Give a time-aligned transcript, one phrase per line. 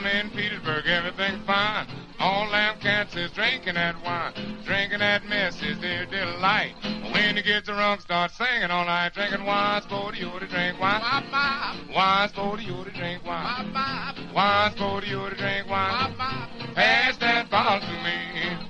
[0.00, 1.86] Down in Petersburg, everything's fine.
[2.18, 4.32] All them cats is drinking that wine.
[4.64, 6.74] Drinking that mess is their delight.
[7.12, 9.12] When you get drunk, start singing all night.
[9.12, 11.02] Drinking wine's for you to drink wine.
[11.94, 13.74] Wine's for you to drink wine.
[14.34, 16.14] Wine's for you to drink wine.
[16.74, 18.69] Pass that bottle to me.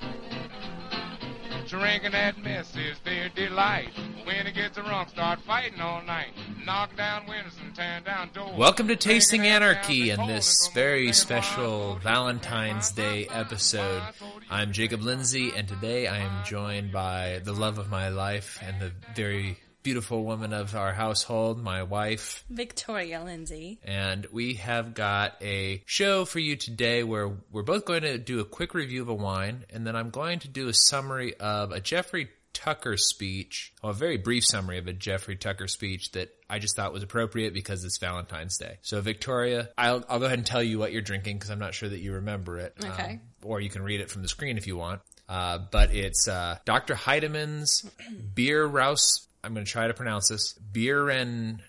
[1.70, 3.90] Drinking that mess is their delight.
[4.24, 6.32] When it gets drunk, start fighting all night.
[6.66, 8.56] Knock down windows and tear down doors.
[8.56, 14.02] Welcome to Tasting Anarchy and this very special Valentine's Day episode.
[14.50, 18.80] I'm Jacob Lindsay and today I am joined by the love of my life and
[18.80, 22.44] the very beautiful woman of our household, my wife.
[22.50, 23.78] Victoria Lindsay.
[23.84, 28.40] And we have got a show for you today where we're both going to do
[28.40, 31.72] a quick review of a wine and then I'm going to do a summary of
[31.72, 36.34] a Jeffrey Tucker speech, well, a very brief summary of a Jeffrey Tucker speech that
[36.48, 38.78] I just thought was appropriate because it's Valentine's Day.
[38.82, 41.74] So, Victoria, I'll, I'll go ahead and tell you what you're drinking because I'm not
[41.74, 42.74] sure that you remember it.
[42.84, 43.12] Okay.
[43.12, 45.00] Um, or you can read it from the screen if you want.
[45.28, 46.94] Uh, but it's uh, Dr.
[46.94, 47.88] Heidemann's
[48.34, 49.28] Beer Rouse.
[49.42, 50.58] I'm going to try to pronounce this.
[50.72, 51.60] Bieren,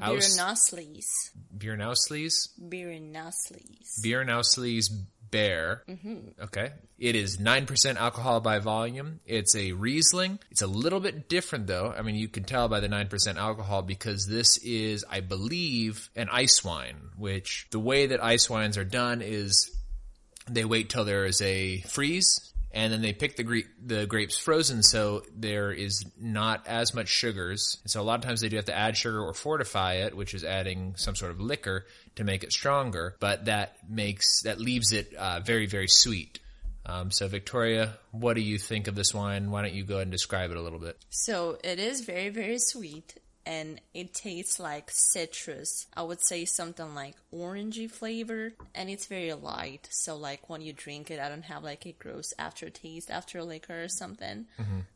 [0.00, 1.06] Aus, Beernosleys.
[1.56, 2.48] Biernausleys?
[2.60, 4.04] Beernosleys.
[4.04, 4.90] Biernausleys
[5.30, 5.82] Bear.
[5.88, 6.42] Mm-hmm.
[6.44, 6.72] Okay.
[6.98, 9.20] It is 9% alcohol by volume.
[9.26, 10.38] It's a Riesling.
[10.50, 11.92] It's a little bit different though.
[11.96, 16.28] I mean, you can tell by the 9% alcohol because this is, I believe, an
[16.30, 19.74] ice wine, which the way that ice wines are done is
[20.50, 24.38] they wait till there is a freeze and then they pick the gre- the grapes
[24.38, 27.78] frozen so there is not as much sugars.
[27.86, 30.34] So a lot of times they do have to add sugar or fortify it, which
[30.34, 34.92] is adding some sort of liquor to make it stronger, but that makes that leaves
[34.92, 36.38] it uh, very very sweet.
[36.84, 39.50] Um, so Victoria, what do you think of this wine?
[39.50, 40.96] Why don't you go and describe it a little bit?
[41.10, 43.14] So it is very, very sweet
[43.46, 45.86] and it tastes like citrus.
[45.96, 49.88] I would say something like orangey flavor and it's very light.
[49.90, 53.84] So like when you drink it, I don't have like a gross aftertaste after liquor
[53.84, 54.46] or something.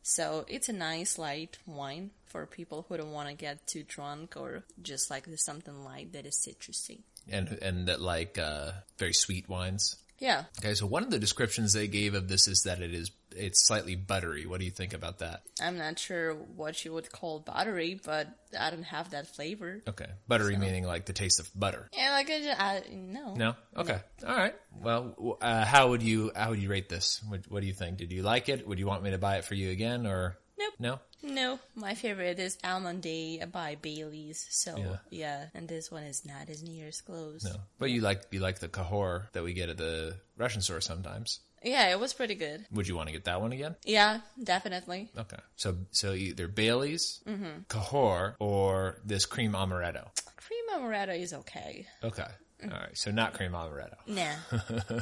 [0.01, 4.35] So it's a nice light wine for people who don't want to get too drunk
[4.37, 6.99] or just like something light that is citrusy.
[7.29, 9.97] And and that like uh, very sweet wines.
[10.19, 10.45] Yeah.
[10.59, 13.67] Okay, so one of the descriptions they gave of this is that it is it's
[13.67, 14.45] slightly buttery.
[14.47, 15.43] What do you think about that?
[15.61, 18.27] I'm not sure what you would call buttery, but
[18.59, 19.81] I don't have that flavor.
[19.87, 21.87] Okay, buttery meaning like the taste of butter.
[21.93, 23.35] Yeah, like I, just, I no.
[23.35, 23.55] No.
[23.75, 23.99] Okay.
[24.25, 24.55] All right.
[24.81, 27.21] Well, uh, how would you how would you rate this?
[27.27, 27.97] What, what do you think?
[27.97, 28.67] Did you like it?
[28.67, 30.73] Would you want me to buy it for you again or Nope.
[30.79, 30.99] no?
[31.23, 34.45] No, my favorite is Almond Day by Bailey's.
[34.51, 34.97] So Yeah.
[35.09, 35.45] yeah.
[35.53, 37.43] and this one is not as near as close.
[37.43, 37.55] No.
[37.79, 41.39] But you like you like the Cahor that we get at the Russian store sometimes.
[41.63, 42.65] Yeah, it was pretty good.
[42.71, 43.75] Would you want to get that one again?
[43.83, 45.09] Yeah, definitely.
[45.17, 45.37] Okay.
[45.55, 47.63] So so either Bailey's, Mm-hmm.
[47.67, 50.07] Cahor, or this cream amaretto.
[50.37, 51.87] Cream amaretto is okay.
[52.03, 52.27] Okay.
[52.63, 52.97] All right.
[52.97, 53.95] So not cream amaretto.
[54.07, 54.31] Nah.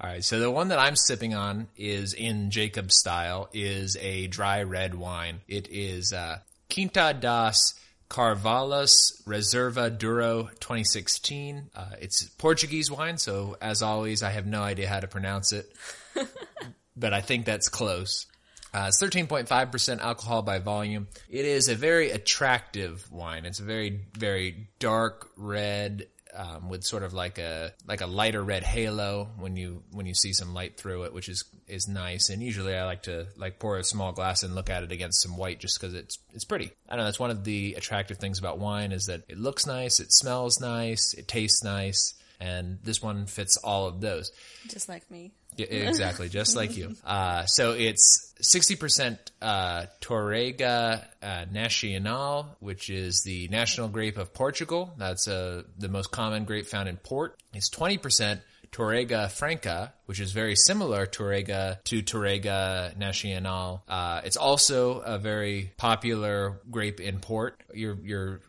[0.00, 0.24] All right.
[0.24, 4.94] So the one that I'm sipping on is in Jacob style is a dry red
[4.94, 5.40] wine.
[5.46, 7.74] It is uh, Quinta das
[8.08, 11.70] Carvalhos Reserva Douro 2016.
[11.74, 15.72] Uh, it's Portuguese wine, so as always, I have no idea how to pronounce it,
[16.96, 18.26] but I think that's close.
[18.72, 21.08] Uh, it's 13.5% alcohol by volume.
[21.30, 23.46] It is a very attractive wine.
[23.46, 28.42] It's a very, very dark red, um, with sort of like a like a lighter
[28.42, 32.28] red halo when you when you see some light through it, which is is nice.
[32.28, 35.22] And usually I like to like pour a small glass and look at it against
[35.22, 36.72] some white just because it's it's pretty.
[36.88, 37.04] I know.
[37.04, 40.60] That's one of the attractive things about wine is that it looks nice, it smells
[40.60, 44.32] nice, it tastes nice, and this one fits all of those.
[44.68, 45.32] Just like me.
[45.56, 46.94] Yeah, exactly, just like you.
[47.06, 54.92] Uh, so it's 60% uh, Touriga uh, Nacional, which is the national grape of Portugal.
[54.98, 57.38] That's uh, the most common grape found in port.
[57.54, 58.40] It's 20%
[58.72, 63.82] Touriga Franca, which is very similar Touriga to Touriga Nacional.
[63.88, 67.62] Uh, it's also a very popular grape in port.
[67.72, 68.40] You're you're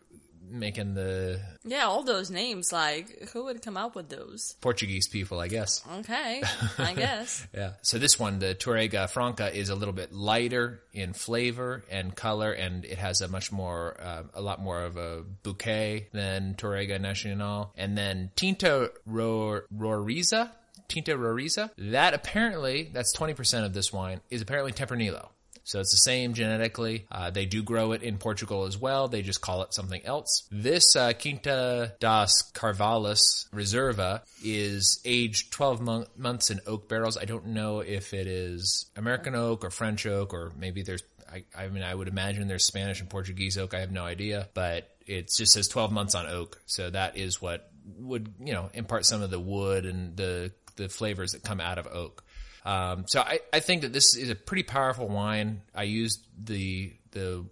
[0.50, 2.72] making the Yeah, all those names.
[2.72, 4.56] Like, who would come up with those?
[4.60, 5.82] Portuguese people, I guess.
[6.00, 6.42] Okay,
[6.78, 7.46] I guess.
[7.54, 7.72] Yeah.
[7.82, 12.52] So this one, the Touriga Franca, is a little bit lighter in flavor and color,
[12.52, 17.00] and it has a much more, uh, a lot more of a bouquet than Touriga
[17.00, 17.72] Nacional.
[17.76, 20.50] And then Tinta Ro- Roriza,
[20.88, 25.28] Tinta Roriza, that apparently, that's 20% of this wine, is apparently Tempranillo.
[25.68, 27.06] So it's the same genetically.
[27.12, 29.06] Uh, they do grow it in Portugal as well.
[29.08, 30.48] They just call it something else.
[30.50, 37.18] This uh, Quinta das Carvalhos Reserva is aged 12 mon- months in oak barrels.
[37.18, 41.44] I don't know if it is American oak or French oak or maybe there's, I,
[41.54, 43.74] I mean, I would imagine there's Spanish and Portuguese oak.
[43.74, 46.62] I have no idea, but it just says 12 months on oak.
[46.64, 50.88] So that is what would you know impart some of the wood and the the
[50.88, 52.24] flavors that come out of oak.
[52.68, 55.62] Um, so I, I think that this is a pretty powerful wine.
[55.74, 57.46] I used the the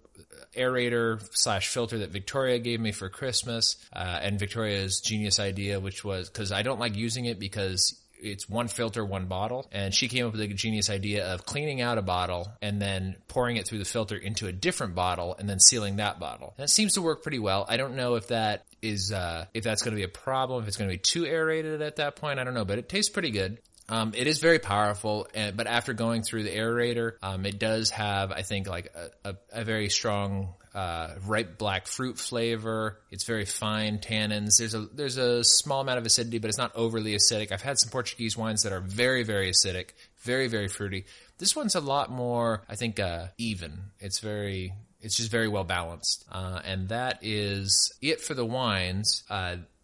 [0.55, 6.03] aerator slash filter that Victoria gave me for Christmas, uh, and Victoria's genius idea, which
[6.03, 9.67] was because I don't like using it because it's one filter, one bottle.
[9.71, 13.15] And she came up with a genius idea of cleaning out a bottle and then
[13.27, 16.53] pouring it through the filter into a different bottle and then sealing that bottle.
[16.57, 17.65] And it seems to work pretty well.
[17.67, 20.67] I don't know if that is, uh, if that's going to be a problem, if
[20.67, 22.39] it's going to be too aerated at that point.
[22.39, 23.59] I don't know, but it tastes pretty good.
[23.89, 27.89] Um, it is very powerful, and, but after going through the aerator, um, it does
[27.91, 32.99] have, I think, like a, a, a very strong uh, ripe black fruit flavor.
[33.11, 34.57] It's very fine tannins.
[34.57, 37.51] There's a there's a small amount of acidity, but it's not overly acidic.
[37.51, 41.05] I've had some Portuguese wines that are very very acidic, very very fruity.
[41.39, 43.73] This one's a lot more, I think, uh, even.
[43.99, 46.25] It's very it's just very well balanced.
[46.31, 49.23] Uh, and that is it for the wines.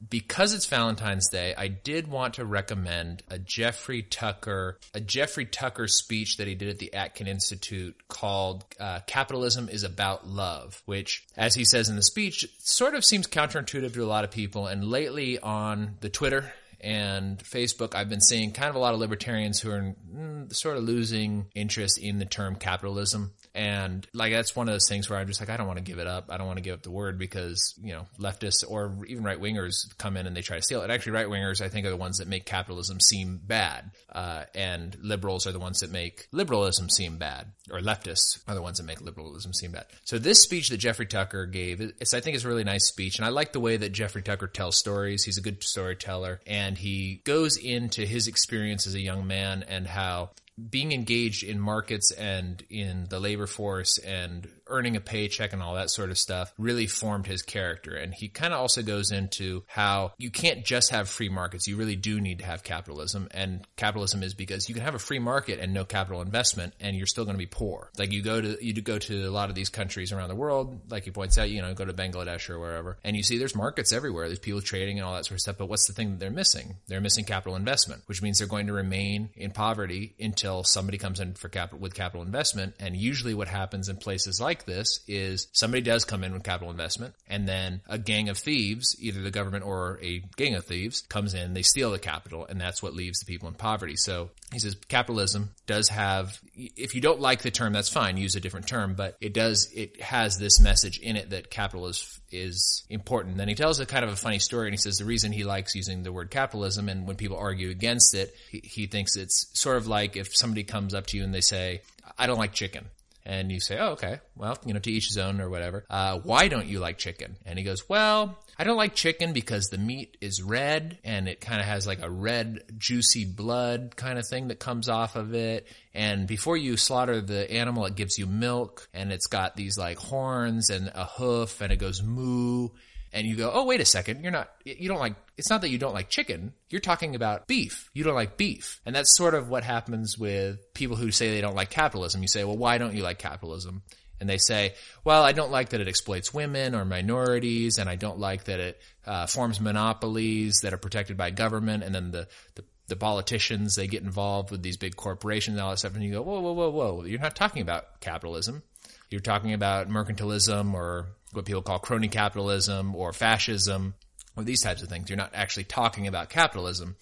[0.10, 5.88] Because it's Valentine's Day, I did want to recommend a Jeffrey Tucker, a Jeffrey Tucker
[5.88, 11.26] speech that he did at the Acton Institute called uh, "Capitalism is About Love," which,
[11.38, 14.68] as he says in the speech, sort of seems counterintuitive to a lot of people.
[14.68, 16.52] And lately on the Twitter
[16.82, 20.76] and Facebook, I've been seeing kind of a lot of libertarians who are mm, sort
[20.76, 23.32] of losing interest in the term capitalism.
[23.56, 25.84] And like, that's one of those things where I'm just like, I don't want to
[25.84, 26.26] give it up.
[26.30, 29.40] I don't want to give up the word because, you know, leftists or even right
[29.40, 30.90] wingers come in and they try to steal it.
[30.90, 33.92] Actually, right wingers, I think, are the ones that make capitalism seem bad.
[34.12, 37.48] Uh, and liberals are the ones that make liberalism seem bad.
[37.72, 39.86] Or leftists are the ones that make liberalism seem bad.
[40.04, 43.18] So this speech that Jeffrey Tucker gave, it's, I think, is a really nice speech.
[43.18, 45.24] And I like the way that Jeffrey Tucker tells stories.
[45.24, 46.42] He's a good storyteller.
[46.48, 50.32] And he goes into his experience as a young man and how
[50.70, 55.76] being engaged in markets and in the labor force and earning a paycheck and all
[55.76, 57.96] that sort of stuff really formed his character.
[57.96, 61.68] And he kind of also goes into how you can't just have free markets.
[61.68, 63.28] You really do need to have capitalism.
[63.32, 66.98] And capitalism is because you can have a free market and no capital investment and
[66.98, 67.90] you're still going to be poor.
[67.98, 70.82] Like you go to, you go to a lot of these countries around the world,
[70.90, 73.56] like he points out, you know, go to Bangladesh or wherever and you see there's
[73.56, 74.28] markets everywhere.
[74.28, 75.58] There's people trading and all that sort of stuff.
[75.58, 76.78] But what's the thing that they're missing?
[76.88, 81.20] They're missing capital investment, which means they're going to remain in poverty until somebody comes
[81.20, 82.76] in for capital with capital investment.
[82.80, 86.44] And usually what happens in places like like this is somebody does come in with
[86.44, 90.66] capital investment and then a gang of thieves, either the government or a gang of
[90.66, 93.96] thieves comes in, they steal the capital and that's what leaves the people in poverty.
[93.96, 98.36] So he says capitalism does have, if you don't like the term, that's fine, use
[98.36, 102.20] a different term, but it does, it has this message in it that capital is,
[102.32, 103.38] is important.
[103.38, 105.44] Then he tells a kind of a funny story and he says the reason he
[105.44, 109.48] likes using the word capitalism and when people argue against it, he, he thinks it's
[109.54, 111.82] sort of like if somebody comes up to you and they say,
[112.18, 112.86] I don't like chicken
[113.26, 115.86] and you say, oh, okay, well, you know, to each his own or whatever.
[115.90, 117.38] Uh, why don't you like chicken?
[117.46, 121.40] And he goes, well, I don't like chicken because the meat is red and it
[121.40, 125.34] kind of has like a red, juicy blood kind of thing that comes off of
[125.34, 125.68] it.
[125.94, 129.98] And before you slaughter the animal, it gives you milk and it's got these like
[129.98, 132.70] horns and a hoof and it goes moo
[133.14, 135.70] and you go, oh, wait a second, you're not, you don't like, it's not that
[135.70, 136.54] you don't like chicken.
[136.70, 137.90] You're talking about beef.
[137.94, 138.82] You don't like beef.
[138.86, 142.22] And that's sort of what happens with people who say they don't like capitalism.
[142.24, 143.84] You say, well, why don't you like capitalism?
[144.20, 144.74] And they say,
[145.04, 148.60] well, I don't like that it exploits women or minorities, and I don't like that
[148.60, 153.76] it uh, forms monopolies that are protected by government, and then the, the the politicians
[153.76, 156.42] they get involved with these big corporations and all that stuff, and you go, whoa,
[156.42, 157.04] whoa, whoa, whoa!
[157.06, 158.62] You're not talking about capitalism.
[159.10, 163.96] You're talking about mercantilism or what people call crony capitalism or fascism
[164.36, 165.10] or these types of things.
[165.10, 166.96] You're not actually talking about capitalism.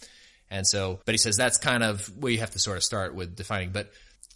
[0.50, 3.16] And so, but he says that's kind of where you have to sort of start
[3.16, 3.72] with defining.
[3.72, 3.92] But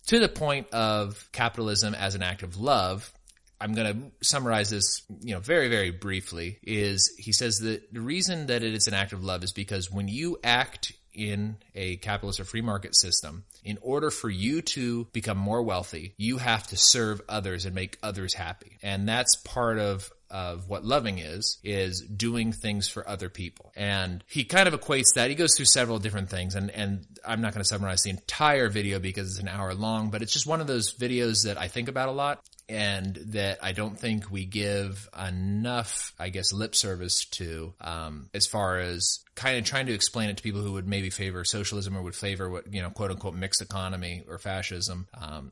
[0.08, 3.12] to the point of capitalism as an act of love,
[3.60, 8.02] I'm going to summarize this, you know, very, very briefly is he says that the
[8.02, 11.98] reason that it is an act of love is because when you act in a
[11.98, 16.68] capitalist or free market system, in order for you to become more wealthy, you have
[16.68, 18.78] to serve others and make others happy.
[18.84, 23.72] And that's part of of what loving is, is doing things for other people.
[23.76, 25.30] And he kind of equates that.
[25.30, 28.68] He goes through several different things and, and I'm not going to summarize the entire
[28.68, 31.68] video because it's an hour long, but it's just one of those videos that I
[31.68, 36.76] think about a lot and that I don't think we give enough, I guess, lip
[36.76, 40.74] service to, um, as far as kind of trying to explain it to people who
[40.74, 44.38] would maybe favor socialism or would favor what, you know, quote unquote mixed economy or
[44.38, 45.08] fascism.
[45.14, 45.52] Um,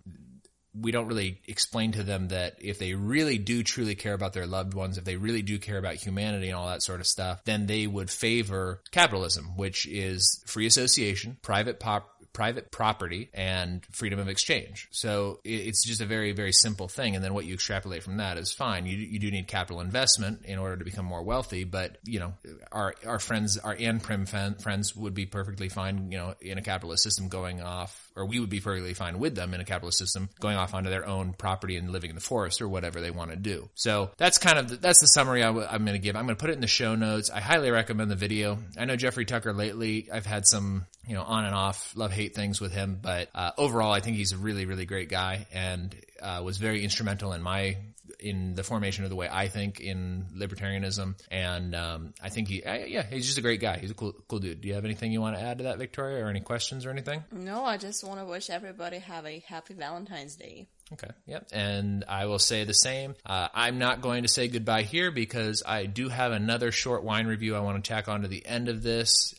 [0.75, 4.47] we don't really explain to them that if they really do truly care about their
[4.47, 7.43] loved ones, if they really do care about humanity and all that sort of stuff,
[7.45, 14.19] then they would favor capitalism, which is free association, private pop- private property and freedom
[14.19, 14.87] of exchange.
[14.91, 17.15] So it's just a very, very simple thing.
[17.15, 18.85] And then what you extrapolate from that is fine.
[18.85, 22.33] You, you do need capital investment in order to become more wealthy, but you know,
[22.71, 24.27] our, our friends, our Anprim
[24.61, 28.39] friends would be perfectly fine, you know, in a capitalist system going off or we
[28.39, 31.33] would be perfectly fine with them in a capitalist system going off onto their own
[31.33, 33.69] property and living in the forest or whatever they want to do.
[33.75, 36.15] So that's kind of the, that's the summary i w- I'm going to give.
[36.15, 37.29] I'm going to put it in the show notes.
[37.29, 38.59] I highly recommend the video.
[38.77, 40.09] I know Jeffrey Tucker lately.
[40.11, 43.51] I've had some you know on and off love hate things with him, but uh,
[43.57, 47.41] overall I think he's a really really great guy and uh, was very instrumental in
[47.41, 47.77] my
[48.23, 51.15] in the formation of the way I think in libertarianism.
[51.29, 53.77] And um, I think he, uh, yeah, he's just a great guy.
[53.77, 54.61] He's a cool, cool dude.
[54.61, 56.89] Do you have anything you want to add to that, Victoria, or any questions or
[56.89, 57.23] anything?
[57.31, 60.67] No, I just want to wish everybody have a happy Valentine's Day.
[60.93, 61.09] Okay.
[61.25, 61.47] Yep.
[61.51, 63.15] And I will say the same.
[63.25, 67.25] Uh, I'm not going to say goodbye here because I do have another short wine
[67.25, 69.33] review I want to tack on to the end of this.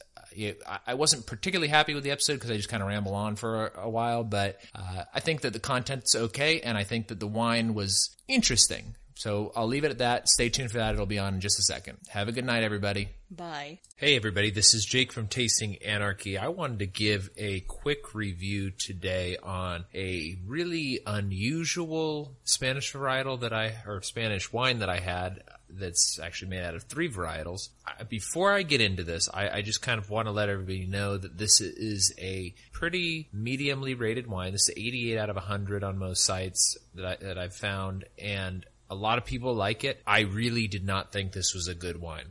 [0.86, 3.66] I wasn't particularly happy with the episode because I just kind of ramble on for
[3.66, 7.20] a, a while, but uh, I think that the content's okay, and I think that
[7.20, 8.94] the wine was interesting.
[9.16, 10.28] So I'll leave it at that.
[10.28, 10.94] Stay tuned for that.
[10.94, 11.98] It'll be on in just a second.
[12.08, 13.08] Have a good night, everybody.
[13.30, 13.78] Bye.
[13.96, 14.50] Hey, everybody.
[14.50, 16.36] This is Jake from Tasting Anarchy.
[16.36, 23.52] I wanted to give a quick review today on a really unusual Spanish varietal that
[23.52, 25.42] I, or Spanish wine that I had
[25.78, 27.68] that's actually made out of three varietals.
[28.08, 31.16] Before I get into this, I, I just kind of want to let everybody know
[31.16, 34.52] that this is a pretty mediumly rated wine.
[34.52, 38.64] This is 88 out of 100 on most sites that, I, that I've found, and
[38.90, 40.02] a lot of people like it.
[40.06, 42.26] I really did not think this was a good wine.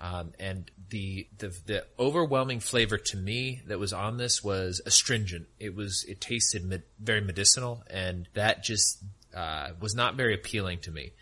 [0.00, 5.46] Um, and the, the the overwhelming flavor to me that was on this was astringent.
[5.58, 9.02] It was it tasted med- very medicinal, and that just
[9.34, 11.12] uh, was not very appealing to me.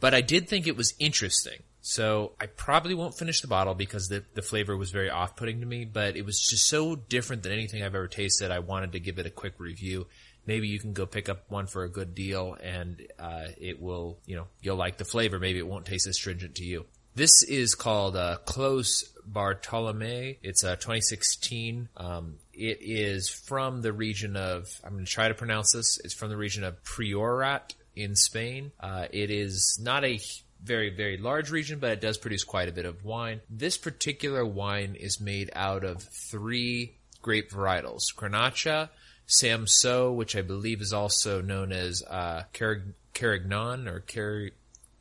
[0.00, 1.62] But I did think it was interesting.
[1.80, 5.60] So I probably won't finish the bottle because the, the flavor was very off putting
[5.60, 8.50] to me, but it was just so different than anything I've ever tasted.
[8.50, 10.06] I wanted to give it a quick review.
[10.46, 14.18] Maybe you can go pick up one for a good deal and uh, it will,
[14.26, 15.38] you know, you'll like the flavor.
[15.38, 16.86] Maybe it won't taste astringent to you.
[17.14, 20.38] This is called uh, Clos Bartolome.
[20.42, 21.88] It's a 2016.
[21.96, 25.98] Um, it is from the region of, I'm going to try to pronounce this.
[26.04, 28.72] It's from the region of Priorat in Spain.
[28.80, 30.20] Uh, it is not a
[30.62, 33.40] very, very large region, but it does produce quite a bit of wine.
[33.50, 38.88] This particular wine is made out of three grape varietals Grenache,
[39.26, 44.50] Cinsault, which I believe is also known as uh, Carignan or Car-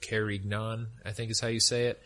[0.01, 2.01] Carignan, I think is how you say it,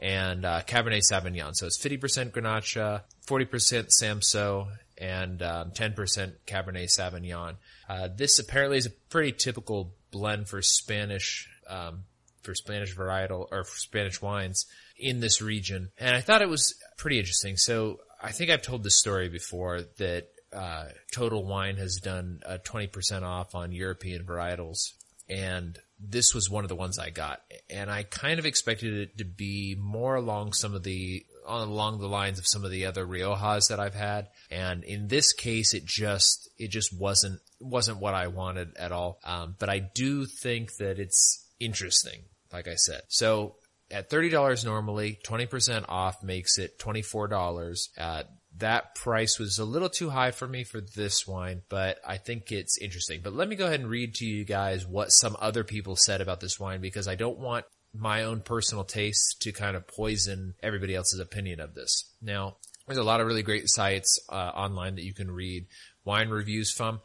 [0.00, 1.54] and uh, Cabernet Sauvignon.
[1.54, 7.56] So it's 50% Grenache, 40% Cinsault, and um, 10% Cabernet Sauvignon.
[7.88, 12.04] Uh, this apparently is a pretty typical blend for Spanish um,
[12.42, 14.66] for Spanish varietal or Spanish wines
[14.98, 17.56] in this region, and I thought it was pretty interesting.
[17.56, 22.58] So I think I've told this story before that uh, Total Wine has done a
[22.58, 24.92] twenty percent off on European varietals,
[25.28, 29.18] and this was one of the ones I got, and I kind of expected it
[29.18, 33.06] to be more along some of the along the lines of some of the other
[33.06, 34.28] Riojas that I've had.
[34.50, 39.18] And in this case, it just, it just wasn't, wasn't what I wanted at all.
[39.24, 42.22] Um, but I do think that it's interesting,
[42.52, 43.02] like I said.
[43.08, 43.56] So
[43.90, 47.88] at $30 normally, 20% off makes it $24.
[47.96, 48.22] Uh,
[48.58, 52.50] that price was a little too high for me for this wine, but I think
[52.50, 53.20] it's interesting.
[53.22, 56.20] But let me go ahead and read to you guys what some other people said
[56.20, 57.66] about this wine because I don't want
[57.98, 62.04] my own personal taste to kind of poison everybody else's opinion of this.
[62.22, 65.66] Now, there's a lot of really great sites uh, online that you can read
[66.04, 67.00] wine reviews from.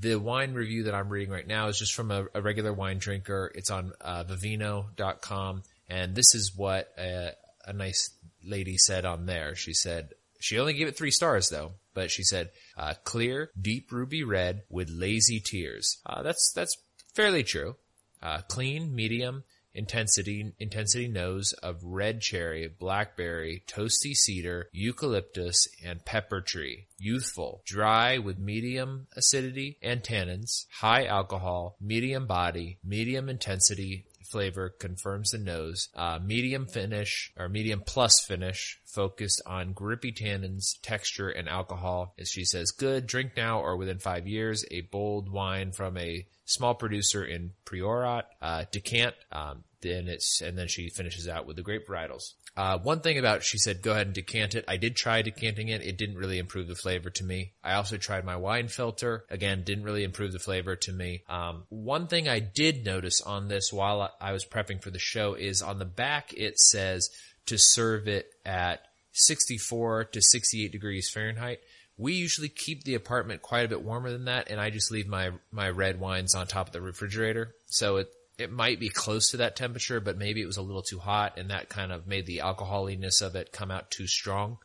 [0.00, 2.98] The wine review that I'm reading right now is just from a, a regular wine
[2.98, 3.50] drinker.
[3.54, 5.62] It's on uh, vivino.com.
[5.88, 7.32] And this is what a,
[7.66, 8.10] a nice
[8.44, 9.54] lady said on there.
[9.54, 13.90] She said, she only gave it three stars though, but she said, uh, clear, deep
[13.90, 15.98] ruby red with lazy tears.
[16.04, 16.76] Uh, that's, that's
[17.14, 17.76] fairly true.
[18.22, 19.44] Uh, clean, medium,
[19.78, 26.86] intensity intensity nose of red cherry, blackberry, toasty cedar, eucalyptus, and pepper tree.
[26.98, 35.30] Youthful, dry with medium acidity and tannins, high alcohol, medium body, medium intensity, flavor confirms
[35.30, 35.88] the nose.
[35.94, 42.14] Uh, medium finish or medium plus finish focused on grippy tannins, texture, and alcohol.
[42.18, 44.64] As she says, good, drink now or within five years.
[44.70, 49.14] A bold wine from a small producer in Priorat, uh, decant.
[49.32, 52.34] Um, then it's and then she finishes out with the grape varietals.
[52.56, 54.64] Uh, one thing about she said, go ahead and decant it.
[54.66, 55.82] I did try decanting it.
[55.82, 57.52] It didn't really improve the flavor to me.
[57.62, 59.24] I also tried my wine filter.
[59.30, 61.22] Again, didn't really improve the flavor to me.
[61.28, 65.34] Um, one thing I did notice on this while I was prepping for the show
[65.34, 67.10] is on the back it says
[67.46, 68.80] to serve it at
[69.12, 71.60] 64 to 68 degrees Fahrenheit
[71.96, 75.08] We usually keep the apartment quite a bit warmer than that, and I just leave
[75.08, 77.54] my my red wines on top of the refrigerator.
[77.66, 80.82] So it it might be close to that temperature, but maybe it was a little
[80.82, 84.58] too hot, and that kind of made the alcoholiness of it come out too strong.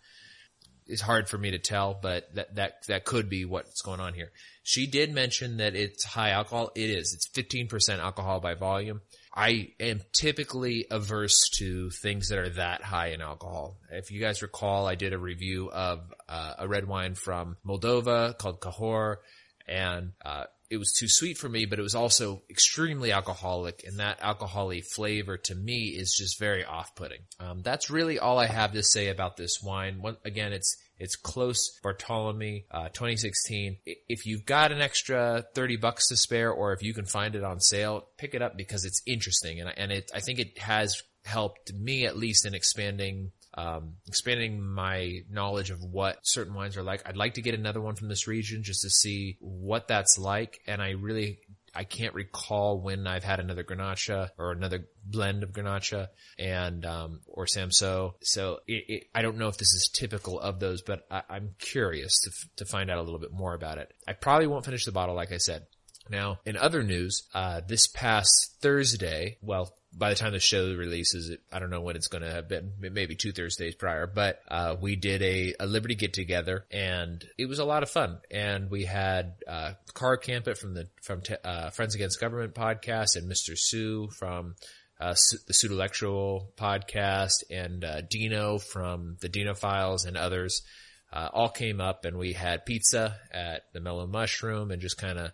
[0.86, 4.14] It's hard for me to tell, but that that that could be what's going on
[4.14, 4.32] here.
[4.64, 6.72] She did mention that it's high alcohol.
[6.76, 7.14] It is.
[7.14, 9.02] It's 15% alcohol by volume.
[9.34, 13.78] I am typically averse to things that are that high in alcohol.
[13.92, 18.38] If you guys recall, I did a review of uh, a red wine from Moldova
[18.38, 19.22] called Cahor,
[19.68, 24.00] and uh, it was too sweet for me, but it was also extremely alcoholic, and
[24.00, 27.20] that alcoholic flavor to me is just very off-putting.
[27.40, 30.02] Um, that's really all I have to say about this wine.
[30.02, 33.78] One, again, it's it's Clos Bartolome, uh, 2016.
[33.86, 37.44] If you've got an extra 30 bucks to spare, or if you can find it
[37.44, 39.60] on sale, pick it up because it's interesting.
[39.60, 44.62] And, and it, I think it has helped me at least in expanding um, expanding
[44.62, 47.08] my knowledge of what certain wines are like.
[47.08, 50.60] I'd like to get another one from this region just to see what that's like.
[50.68, 51.40] And I really
[51.76, 56.08] I can't recall when I've had another Grenache or another blend of Grenache
[56.38, 58.14] and um, or Samso.
[58.22, 61.56] So it, it, I don't know if this is typical of those, but I, am
[61.60, 63.92] curious to f- to find out a little bit more about it.
[64.08, 65.66] I probably won't finish the bottle, like I said.
[66.10, 71.30] Now, in other news, uh, this past Thursday, well, by the time the show releases,
[71.30, 74.40] it, I don't know when it's going to have been, maybe two Thursdays prior, but
[74.50, 78.18] uh, we did a, a Liberty get together, and it was a lot of fun.
[78.32, 83.16] And we had uh, Car Campit from the from te- uh, Friends Against Government podcast,
[83.16, 83.58] and Mr.
[83.58, 84.56] Sue from
[85.00, 85.16] uh,
[85.48, 90.64] the Pseudolectual podcast, and uh, Dino from the Dino Files, and others.
[91.12, 95.20] Uh, all came up, and we had pizza at the Mellow Mushroom, and just kind
[95.20, 95.32] of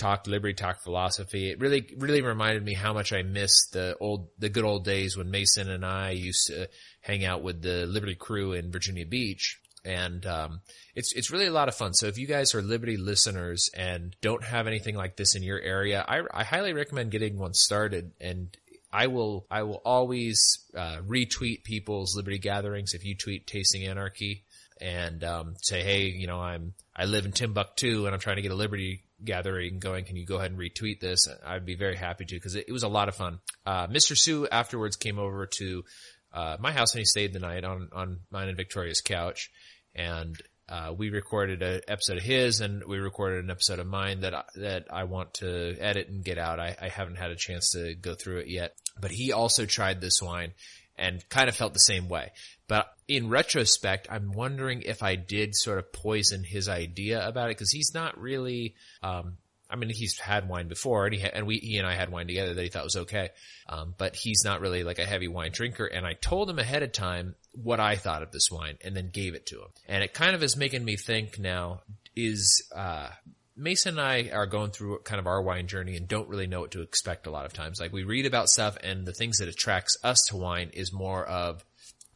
[0.00, 1.50] talked liberty, talked philosophy.
[1.50, 5.16] It really, really reminded me how much I miss the old, the good old days
[5.16, 6.68] when Mason and I used to
[7.02, 9.60] hang out with the Liberty crew in Virginia Beach.
[9.84, 10.60] And, um,
[10.94, 11.94] it's, it's really a lot of fun.
[11.94, 15.60] So if you guys are Liberty listeners and don't have anything like this in your
[15.60, 18.56] area, I, I highly recommend getting one started and
[18.92, 24.42] I will I will always uh, retweet people's Liberty gatherings if you tweet Tasting Anarchy
[24.80, 28.42] and um, say, hey, you know, I'm I live in Timbuktu and I'm trying to
[28.42, 30.04] get a Liberty gathering going.
[30.04, 31.28] Can you go ahead and retweet this?
[31.44, 33.40] I'd be very happy to because it, it, was a lot of fun.
[33.66, 34.16] Uh, Mr.
[34.16, 35.84] Sue afterwards came over to
[36.32, 39.50] uh, my house and he stayed the night on on mine and Victoria's couch,
[39.94, 40.36] and
[40.68, 44.34] uh, we recorded an episode of his and we recorded an episode of mine that
[44.34, 46.60] I, that I want to edit and get out.
[46.60, 50.00] I, I haven't had a chance to go through it yet, but he also tried
[50.00, 50.52] this wine
[50.96, 52.30] and kind of felt the same way.
[52.68, 57.56] But in retrospect, I'm wondering if I did sort of poison his idea about it
[57.56, 58.76] because he's not really.
[59.02, 59.36] Um,
[59.68, 62.10] I mean, he's had wine before, and he ha- and we he and I had
[62.10, 63.30] wine together that he thought was okay,
[63.68, 65.86] um, but he's not really like a heavy wine drinker.
[65.86, 69.10] And I told him ahead of time what I thought of this wine, and then
[69.10, 69.68] gave it to him.
[69.88, 71.82] And it kind of is making me think now:
[72.14, 73.08] is uh,
[73.56, 76.60] Mason and I are going through kind of our wine journey and don't really know
[76.60, 77.80] what to expect a lot of times.
[77.80, 81.24] Like we read about stuff, and the things that attracts us to wine is more
[81.24, 81.64] of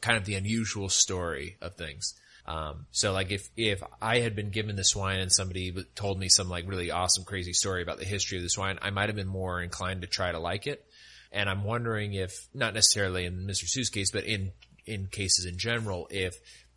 [0.04, 2.12] kind of the unusual story of things.
[2.46, 6.28] Um, so like if, if I had been given this wine and somebody told me
[6.28, 9.16] some like really awesome, crazy story about the history of this wine, I might have
[9.16, 10.84] been more inclined to try to like it.
[11.32, 13.64] And I'm wondering if, not necessarily in Mr.
[13.66, 14.52] Sue's case, but in,
[14.84, 16.34] in cases in general, if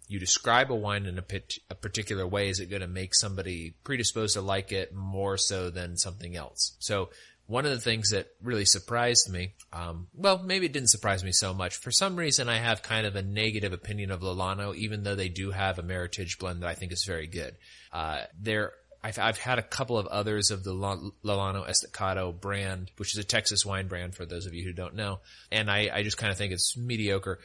[0.07, 3.13] you describe a wine in a, pit, a particular way, is it going to make
[3.13, 6.77] somebody predisposed to like it more so than something else?
[6.79, 7.09] So
[7.47, 11.31] one of the things that really surprised me, um, well, maybe it didn't surprise me
[11.31, 11.77] so much.
[11.77, 15.29] For some reason, I have kind of a negative opinion of Lolano, even though they
[15.29, 17.55] do have a Meritage blend that I think is very good.
[17.91, 23.15] Uh, there, I've, I've had a couple of others of the Lolano Estacado brand, which
[23.15, 26.03] is a Texas wine brand for those of you who don't know, and I, I
[26.03, 27.39] just kind of think it's mediocre.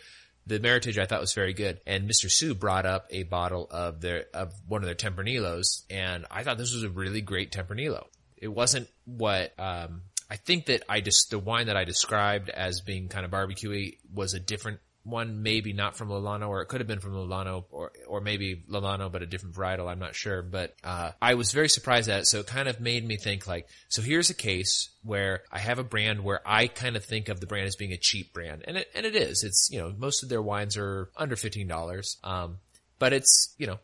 [0.44, 2.28] The Meritage I thought was very good, and Mr.
[2.28, 6.58] Sue brought up a bottle of their of one of their Tempranillos, and I thought
[6.58, 8.06] this was a really great Tempranillo.
[8.42, 12.80] It wasn't what um, I think that I just the wine that I described as
[12.80, 16.80] being kind of barbecuey was a different one, maybe not from Lolano, or it could
[16.80, 19.88] have been from Lolano, or or maybe Lolano, but a different varietal.
[19.88, 22.26] I'm not sure, but uh, I was very surprised at it.
[22.26, 25.78] So it kind of made me think like, so here's a case where I have
[25.78, 28.64] a brand where I kind of think of the brand as being a cheap brand,
[28.66, 29.44] and it and it is.
[29.44, 32.58] It's you know most of their wines are under fifteen dollars, um,
[32.98, 33.78] but it's you know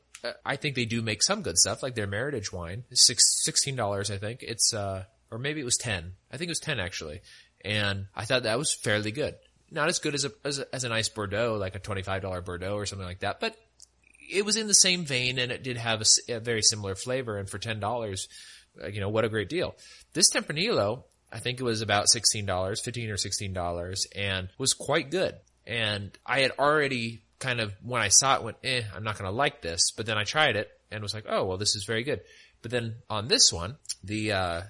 [0.44, 2.84] I think they do make some good stuff, like their Meritage wine.
[2.92, 4.42] Six, $16, I think.
[4.42, 6.12] It's, uh, or maybe it was 10.
[6.32, 7.20] I think it was 10 actually.
[7.64, 9.36] And I thought that was fairly good.
[9.70, 12.74] Not as good as a, as a, as a nice Bordeaux, like a $25 Bordeaux
[12.74, 13.56] or something like that, but
[14.30, 17.36] it was in the same vein and it did have a, a very similar flavor.
[17.36, 18.28] And for $10,
[18.82, 19.74] uh, you know, what a great deal.
[20.12, 25.34] This Tempranillo, I think it was about $16, 15 or $16 and was quite good.
[25.66, 29.30] And I had already kind of when I saw it went, eh, I'm not going
[29.30, 29.90] to like this.
[29.96, 32.20] But then I tried it and was like, oh well, this is very good.
[32.62, 34.62] But then on this one, the uh,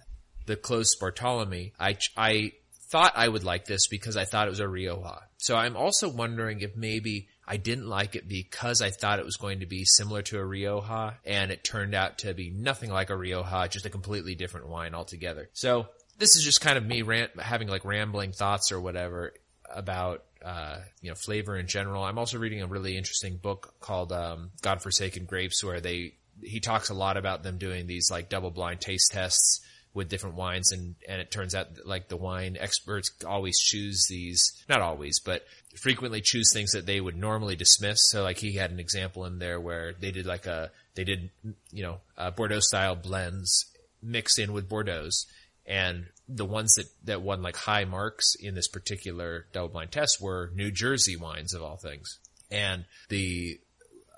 [0.46, 2.52] the closed Bartolome, I I
[2.90, 5.22] thought I would like this because I thought it was a Rioja.
[5.36, 9.36] So I'm also wondering if maybe I didn't like it because I thought it was
[9.36, 13.10] going to be similar to a Rioja, and it turned out to be nothing like
[13.10, 15.48] a Rioja, just a completely different wine altogether.
[15.52, 19.32] So this is just kind of me rant, having like rambling thoughts or whatever
[19.70, 22.04] about uh, you know flavor in general.
[22.04, 26.90] I'm also reading a really interesting book called um, "Godforsaken Grapes," where they he talks
[26.90, 29.60] a lot about them doing these like double blind taste tests
[29.94, 34.52] with different wines and and it turns out like the wine experts always choose these
[34.68, 35.44] not always but
[35.76, 39.38] frequently choose things that they would normally dismiss so like he had an example in
[39.38, 41.30] there where they did like a they did
[41.72, 43.64] you know uh, bordeaux style blends
[44.02, 45.26] mixed in with bordeaux's
[45.66, 50.20] and the ones that that won like high marks in this particular double blind test
[50.20, 52.18] were new jersey wines of all things
[52.50, 53.58] and the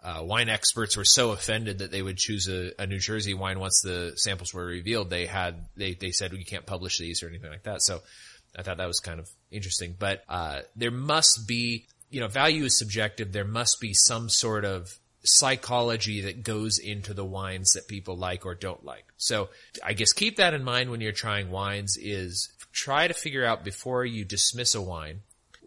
[0.02, 3.60] uh, wine experts were so offended that they would choose a, a, New Jersey wine
[3.60, 5.10] once the samples were revealed.
[5.10, 7.82] They had they they said we can't publish these or anything like that.
[7.82, 8.00] So
[8.58, 9.94] I thought that was kind of interesting.
[9.98, 13.32] But uh, there must be you know value is subjective.
[13.32, 14.90] There must be some sort of
[15.22, 19.04] psychology that goes into the wines that people like or don't like.
[19.16, 19.50] So
[19.84, 23.64] I guess keep that in mind when you're trying wines is try to figure out
[23.64, 25.20] before you dismiss a wine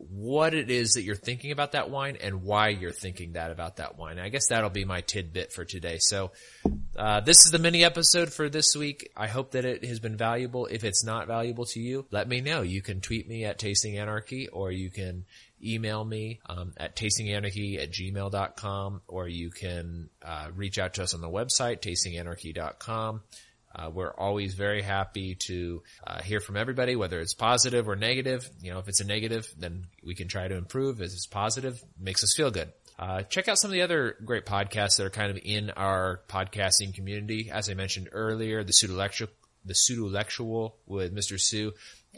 [0.10, 3.78] what it is that you're thinking about that wine and why you're thinking that about
[3.78, 4.20] that wine.
[4.20, 5.98] I guess that'll be my tidbit for today.
[6.00, 6.32] So,
[6.96, 9.12] uh, this is the mini episode for this week.
[9.16, 10.68] I hope that it has been valuable.
[10.68, 12.62] If it's not valuable to you, let me know.
[12.62, 15.26] You can tweet me at Tasting Anarchy or you can
[15.64, 21.14] email me um, at tastinganarchy at gmail.com or you can uh, reach out to us
[21.14, 23.22] on the website, tastinganarchy.com.
[23.76, 28.48] Uh, we're always very happy to uh, hear from everybody, whether it's positive or negative.
[28.62, 31.02] You know, if it's a negative, then we can try to improve.
[31.02, 32.72] If it's positive, makes us feel good.
[33.00, 36.22] Uh, check out some of the other great podcasts that are kind of in our
[36.30, 37.50] podcasting community.
[37.52, 39.30] As I mentioned earlier, the pseudolectual,
[39.66, 41.40] the pseudolectual with Mr.
[41.40, 41.74] Sue.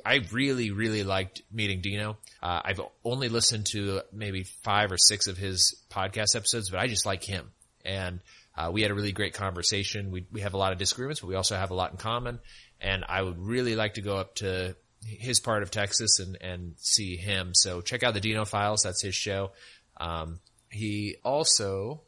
[0.06, 2.18] I really, really liked meeting Dino.
[2.42, 6.88] Uh, I've only listened to maybe five or six of his podcast episodes, but I
[6.88, 7.52] just like him.
[7.86, 8.20] And
[8.58, 10.12] uh, we had a really great conversation.
[10.12, 12.40] We we have a lot of disagreements, but we also have a lot in common.
[12.82, 16.74] And I would really like to go up to his part of Texas and and
[16.78, 17.52] see him.
[17.54, 18.82] So check out the Dino Files.
[18.84, 19.52] That's his show.
[19.98, 22.02] Um, he also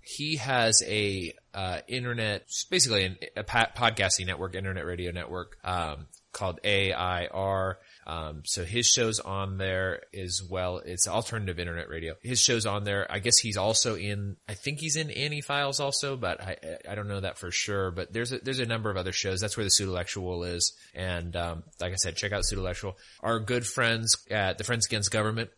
[0.00, 6.60] he has a uh, internet, basically an, a podcasting network, internet radio network um, called
[6.62, 7.78] AIR.
[8.06, 10.82] Um, so his show's on there as well.
[10.84, 12.14] It's alternative internet radio.
[12.22, 13.10] His show's on there.
[13.10, 14.36] I guess he's also in.
[14.46, 17.90] I think he's in Annie Files also, but I I don't know that for sure.
[17.90, 19.40] But there's a, there's a number of other shows.
[19.40, 20.74] That's where the Pseudolectual is.
[20.94, 22.96] And um, like I said, check out Pseudolectual.
[23.20, 25.48] Our good friends at the Friends Against Government.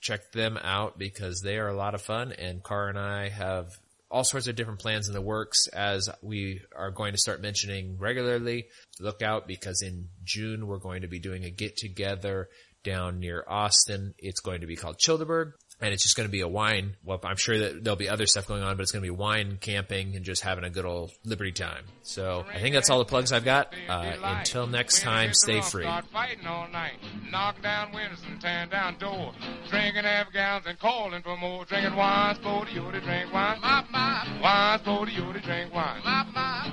[0.00, 2.32] Check them out because they are a lot of fun.
[2.32, 3.68] And Car and I have
[4.14, 7.96] all sorts of different plans in the works as we are going to start mentioning
[7.98, 8.66] regularly.
[9.00, 12.48] Look out because in June we're going to be doing a get together
[12.84, 14.14] down near Austin.
[14.18, 16.96] It's going to be called Childeberg and it's just going to be a wine.
[17.04, 19.14] Well, I'm sure that there'll be other stuff going on, but it's going to be
[19.14, 21.84] wine camping and just having a good old liberty time.
[22.02, 23.74] So I think that's all the plugs I've got.
[23.88, 25.84] Uh, until next time, stay free.
[26.12, 26.94] Fighting all night,
[27.30, 29.34] knock down windows and tear down doors,
[29.68, 34.80] drinking half gallons and calling for more, drinking wine, for you to drink wine, wine,
[34.84, 36.00] for you to drink wine,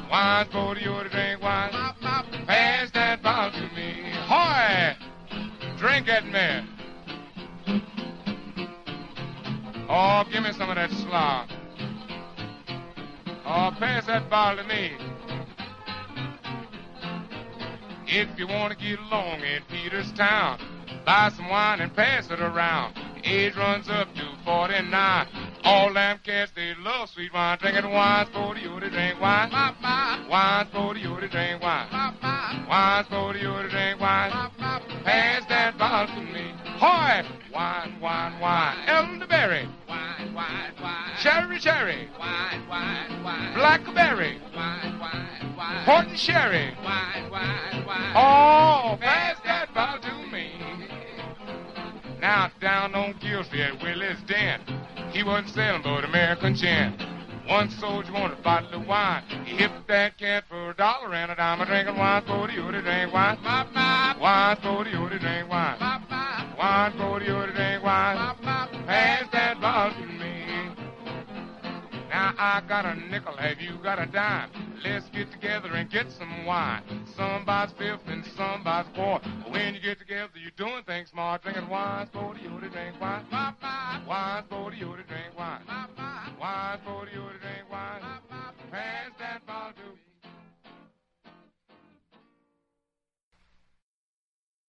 [0.09, 1.71] wine, for you to drink wine.
[2.45, 4.95] Pass that bottle to me, hoy,
[5.77, 6.67] drink it, man.
[9.93, 11.49] Oh, give me some of that slop.
[13.45, 14.93] Oh, pass that bottle to me.
[18.07, 20.61] If you want to get along in Peterstown,
[21.05, 22.97] buy some wine and pass it around.
[23.25, 25.27] Age runs up to 49.
[25.65, 27.57] All them cats, they love sweet wine.
[27.57, 29.51] Drinking wine's for you to drink wine.
[30.29, 31.87] Wine's for you to drink wine.
[32.69, 34.31] Wine's for you to drink wine.
[35.03, 36.53] Pass that bottle to me.
[36.79, 37.23] Hoy!
[37.53, 38.77] Wine, wine, wine.
[38.87, 39.67] Elderberry.
[40.21, 41.11] Wine, wine, wine.
[41.19, 42.07] Cherry, cherry.
[42.19, 43.53] Wine, wine, wine.
[43.55, 44.39] Blackberry.
[44.55, 45.83] Wine, wine, wine.
[45.83, 46.75] Horton sherry.
[46.83, 48.13] Wine, wine, wine.
[48.15, 50.51] Oh, pass that bottle to me.
[52.19, 54.61] Now down on Gill Street at Willie's Den,
[55.11, 56.93] he wasn't selling but American gin.
[57.47, 59.23] One soldier wanted a bottle of wine.
[59.43, 61.61] He hipped that cat for a dollar and a dime.
[61.61, 63.39] A drinking wine for the you to drink wine.
[63.41, 65.77] Wine for the you to drink wine.
[66.57, 68.35] Wine for the you to drink wine.
[72.43, 74.49] I got a nickel, have you got a dime?
[74.83, 76.81] Let's get together and get some wine.
[77.15, 79.21] Somebody's fifth and somebody's fourth.
[79.51, 81.43] When you get together, you're doing things smart.
[81.43, 83.27] Drinking wine for you to drink wine.
[84.07, 85.61] Wine for you to drink wine.
[86.39, 88.01] Wine for you to drink wine.
[88.71, 89.45] Pass that